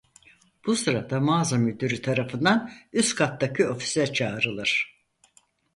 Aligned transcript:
Bu 0.65 0.75
sırada 0.75 1.19
mağaza 1.19 1.57
müdürü 1.57 2.01
tarafından 2.01 2.71
üst 2.93 3.15
kattaki 3.15 3.67
ofise 3.67 4.13
çağrılır. 4.13 5.01